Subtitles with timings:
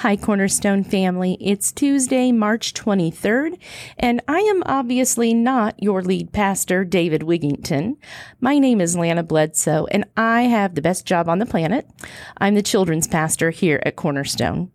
[0.00, 1.38] Hi, Cornerstone family.
[1.40, 3.58] It's Tuesday, March 23rd,
[3.98, 7.96] and I am obviously not your lead pastor, David Wigington.
[8.38, 11.88] My name is Lana Bledsoe, and I have the best job on the planet.
[12.36, 14.70] I'm the children's pastor here at Cornerstone.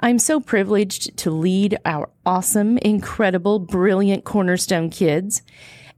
[0.00, 5.40] I'm so privileged to lead our awesome, incredible, brilliant Cornerstone kids.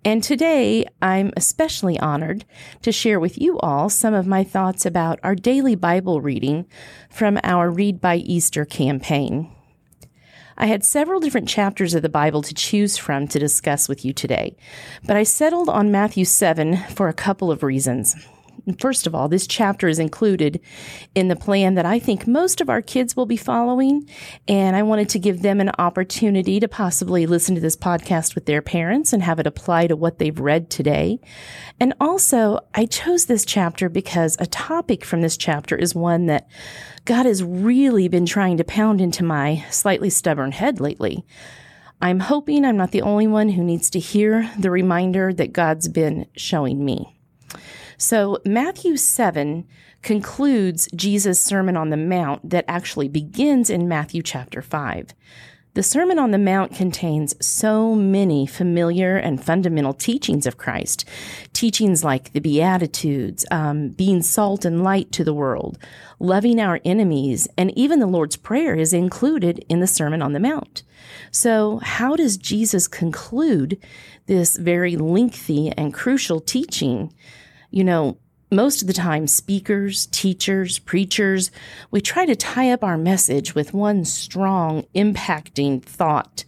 [0.02, 2.46] And today, I'm especially honored
[2.82, 6.66] to share with you all some of my thoughts about our daily Bible reading
[7.10, 9.54] from our Read by Easter campaign.
[10.56, 14.14] I had several different chapters of the Bible to choose from to discuss with you
[14.14, 14.56] today,
[15.04, 18.16] but I settled on Matthew 7 for a couple of reasons.
[18.78, 20.60] First of all, this chapter is included
[21.14, 24.08] in the plan that I think most of our kids will be following.
[24.48, 28.46] And I wanted to give them an opportunity to possibly listen to this podcast with
[28.46, 31.20] their parents and have it apply to what they've read today.
[31.78, 36.48] And also, I chose this chapter because a topic from this chapter is one that
[37.04, 41.24] God has really been trying to pound into my slightly stubborn head lately.
[42.02, 45.88] I'm hoping I'm not the only one who needs to hear the reminder that God's
[45.88, 47.14] been showing me.
[48.00, 49.68] So, Matthew 7
[50.00, 55.08] concludes Jesus' Sermon on the Mount that actually begins in Matthew chapter 5.
[55.74, 61.06] The Sermon on the Mount contains so many familiar and fundamental teachings of Christ.
[61.52, 65.78] Teachings like the Beatitudes, um, being salt and light to the world,
[66.18, 70.40] loving our enemies, and even the Lord's Prayer is included in the Sermon on the
[70.40, 70.84] Mount.
[71.30, 73.78] So, how does Jesus conclude
[74.24, 77.12] this very lengthy and crucial teaching?
[77.70, 78.18] You know,
[78.52, 81.50] most of the time, speakers, teachers, preachers,
[81.90, 86.44] we try to tie up our message with one strong, impacting thought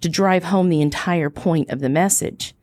[0.00, 2.54] to drive home the entire point of the message.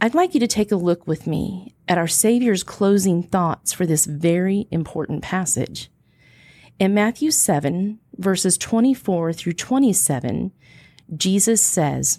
[0.00, 3.86] I'd like you to take a look with me at our Savior's closing thoughts for
[3.86, 5.90] this very important passage.
[6.78, 10.52] In Matthew 7, verses 24 through 27,
[11.16, 12.18] Jesus says,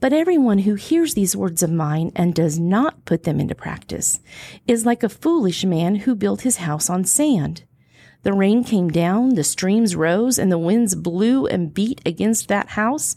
[0.00, 4.20] But everyone who hears these words of mine and does not put them into practice
[4.66, 7.64] is like a foolish man who built his house on sand.
[8.22, 12.70] The rain came down, the streams rose, and the winds blew and beat against that
[12.70, 13.16] house,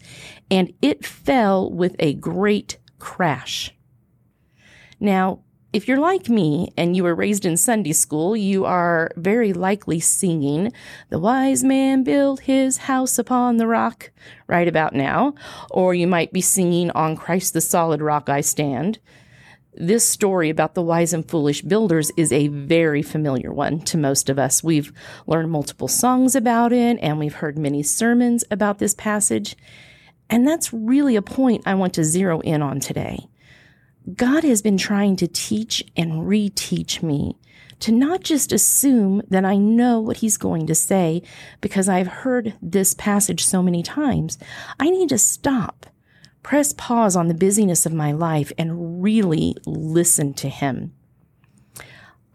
[0.49, 3.75] and it fell with a great crash.
[4.99, 5.39] Now,
[5.73, 10.01] if you're like me and you were raised in Sunday school, you are very likely
[10.01, 10.73] singing,
[11.09, 14.11] The wise man built his house upon the rock,
[14.47, 15.33] right about now.
[15.69, 18.99] Or you might be singing, On Christ the solid rock I stand.
[19.73, 24.29] This story about the wise and foolish builders is a very familiar one to most
[24.29, 24.61] of us.
[24.61, 24.91] We've
[25.25, 29.55] learned multiple songs about it and we've heard many sermons about this passage.
[30.29, 33.29] And that's really a point I want to zero in on today.
[34.15, 37.37] God has been trying to teach and reteach me
[37.81, 41.21] to not just assume that I know what he's going to say
[41.61, 44.37] because I've heard this passage so many times.
[44.79, 45.87] I need to stop,
[46.43, 50.93] press pause on the busyness of my life, and really listen to him.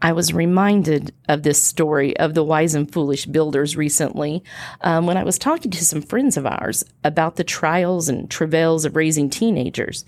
[0.01, 4.43] I was reminded of this story of the wise and foolish builders recently
[4.81, 8.85] um, when I was talking to some friends of ours about the trials and travails
[8.85, 10.05] of raising teenagers.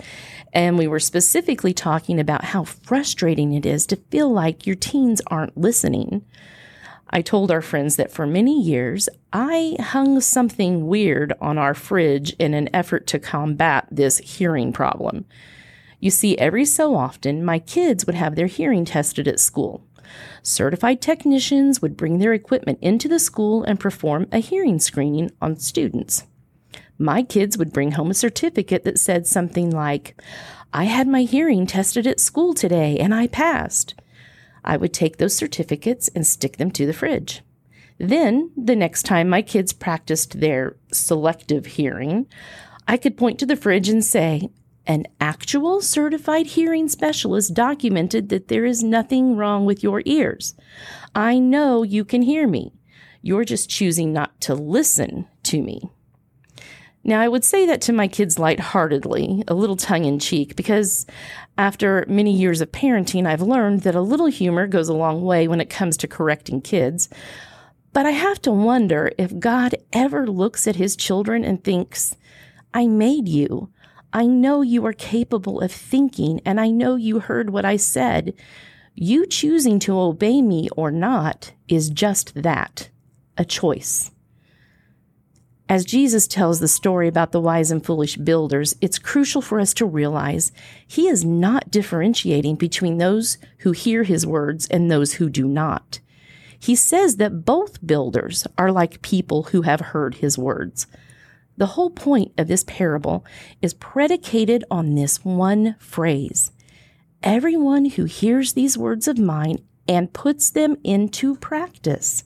[0.53, 5.22] And we were specifically talking about how frustrating it is to feel like your teens
[5.28, 6.23] aren't listening.
[7.09, 12.33] I told our friends that for many years, I hung something weird on our fridge
[12.38, 15.25] in an effort to combat this hearing problem.
[15.99, 19.85] You see, every so often, my kids would have their hearing tested at school.
[20.41, 25.57] Certified technicians would bring their equipment into the school and perform a hearing screening on
[25.57, 26.25] students.
[26.97, 30.19] My kids would bring home a certificate that said something like,
[30.73, 33.95] I had my hearing tested at school today and I passed.
[34.63, 37.41] I would take those certificates and stick them to the fridge.
[37.97, 42.28] Then, the next time my kids practiced their selective hearing,
[42.87, 44.49] I could point to the fridge and say,
[44.90, 50.56] an actual certified hearing specialist documented that there is nothing wrong with your ears.
[51.14, 52.74] I know you can hear me.
[53.22, 55.91] You're just choosing not to listen to me.
[57.03, 61.06] Now, I would say that to my kids lightheartedly, a little tongue in cheek, because
[61.56, 65.47] after many years of parenting, I've learned that a little humor goes a long way
[65.47, 67.09] when it comes to correcting kids.
[67.94, 72.16] But I have to wonder if God ever looks at his children and thinks,
[72.74, 73.70] I made you.
[74.11, 78.34] I know you are capable of thinking, and I know you heard what I said.
[78.96, 82.90] You choosing to obey me or not is just that
[83.38, 84.11] a choice.
[85.70, 89.72] As Jesus tells the story about the wise and foolish builders, it's crucial for us
[89.76, 90.52] to realize
[90.88, 96.00] he is not differentiating between those who hear his words and those who do not.
[96.59, 100.88] He says that both builders are like people who have heard his words.
[101.59, 103.26] The whole point of this parable
[103.61, 106.53] is predicated on this one phrase.
[107.22, 112.23] Everyone who hears these words of mine and puts them into practice.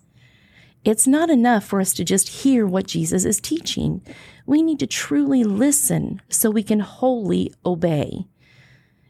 [0.85, 4.05] It's not enough for us to just hear what Jesus is teaching.
[4.45, 8.27] We need to truly listen so we can wholly obey.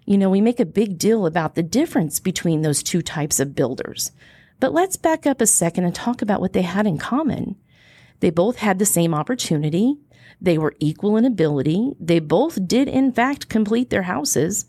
[0.06, 3.56] You know, we make a big deal about the difference between those two types of
[3.56, 4.14] builders.
[4.62, 7.58] But let's back up a second and talk about what they had in common.
[8.24, 9.98] They both had the same opportunity.
[10.40, 11.92] They were equal in ability.
[12.00, 14.68] They both did, in fact, complete their houses.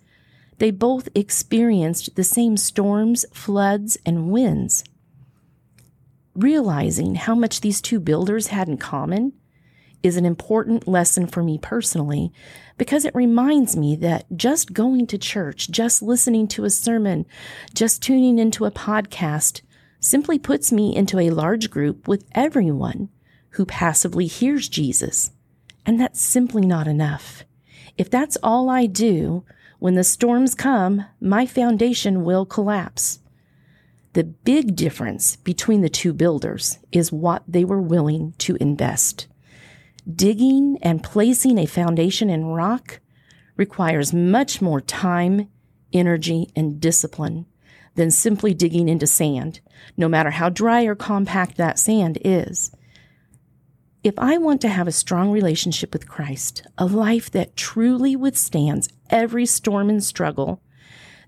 [0.58, 4.82] They both experienced the same storms, floods, and winds
[6.34, 9.32] realizing how much these two builders had in common
[10.02, 12.32] is an important lesson for me personally
[12.76, 17.24] because it reminds me that just going to church, just listening to a sermon,
[17.72, 19.60] just tuning into a podcast
[20.00, 23.10] simply puts me into a large group with everyone
[23.54, 25.30] who passively hears Jesus.
[25.86, 27.44] And that's simply not enough.
[27.96, 29.44] If that's all I do,
[29.78, 33.20] when the storms come, my foundation will collapse.
[34.14, 39.26] The big difference between the two builders is what they were willing to invest.
[40.12, 43.00] Digging and placing a foundation in rock
[43.56, 45.48] requires much more time,
[45.92, 47.46] energy, and discipline
[47.94, 49.60] than simply digging into sand,
[49.96, 52.72] no matter how dry or compact that sand is.
[54.04, 58.90] If I want to have a strong relationship with Christ, a life that truly withstands
[59.08, 60.60] every storm and struggle,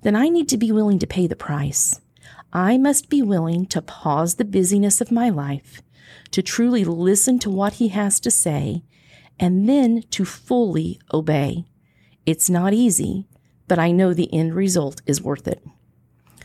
[0.03, 2.03] then I need to be willing to pay the price.
[2.53, 5.81] I must be willing to pause the busyness of my life,
[6.33, 8.85] to truly listen to what he has to say,
[9.41, 11.65] and then to fully obey.
[12.27, 13.27] It's not easy,
[13.69, 15.65] but I know the end result is worth it.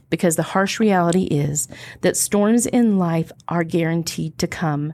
[0.09, 1.67] Because the harsh reality is
[2.01, 4.93] that storms in life are guaranteed to come.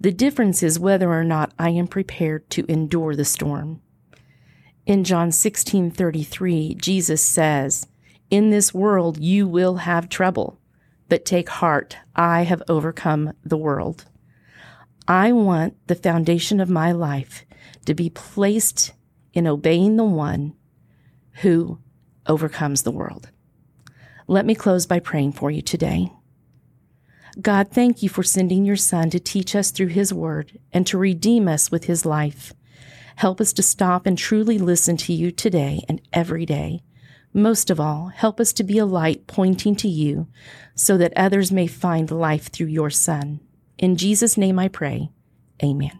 [0.00, 3.80] The difference is whether or not I am prepared to endure the storm.
[4.86, 7.86] In John 16:33, Jesus says,
[8.30, 10.58] in this world you will have trouble,
[11.08, 14.04] but take heart, I have overcome the world.
[15.06, 17.46] I want the foundation of my life
[17.86, 18.92] to be placed
[19.32, 20.54] in obeying the one
[21.40, 21.78] who
[22.26, 23.30] overcomes the world.
[24.26, 26.12] Let me close by praying for you today.
[27.40, 30.98] God, thank you for sending your Son to teach us through his word and to
[30.98, 32.52] redeem us with his life.
[33.16, 36.82] Help us to stop and truly listen to you today and every day.
[37.32, 40.28] Most of all, help us to be a light pointing to you
[40.74, 43.40] so that others may find life through your Son.
[43.76, 45.10] In Jesus' name I pray.
[45.62, 45.98] Amen.